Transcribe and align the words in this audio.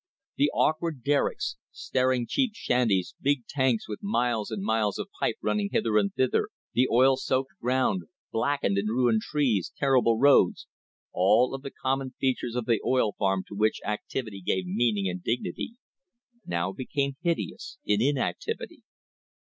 The 0.37 0.49
awkward 0.55 1.03
derricks, 1.03 1.57
staring 1.71 2.25
cheap 2.27 2.53
shanties, 2.55 3.13
big 3.21 3.45
tanks 3.45 3.87
with 3.87 4.01
miles 4.01 4.49
and 4.49 4.63
miles 4.63 4.97
of 4.97 5.09
pipe 5.19 5.35
running 5.43 5.69
hither 5.71 5.95
and 5.95 6.11
thither, 6.11 6.49
the 6.73 6.87
oil 6.91 7.17
soaked 7.17 7.51
ground, 7.61 8.05
blackened 8.31 8.79
and 8.79 8.89
ruined 8.89 9.21
trees, 9.21 9.71
terrible 9.77 10.17
roads— 10.17 10.65
all 11.13 11.53
of 11.53 11.61
the 11.61 11.69
common 11.69 12.15
features 12.19 12.55
of 12.55 12.65
the 12.65 12.81
oil 12.83 13.13
farm 13.19 13.43
to 13.49 13.53
which 13.55 13.79
activity 13.85 14.41
gave 14.43 14.65
meaning 14.65 15.07
and 15.07 15.21
dignity— 15.23 15.75
now 16.47 16.71
became 16.71 17.17
hideous 17.21 17.77
in 17.85 18.01
inactivity. 18.01 18.81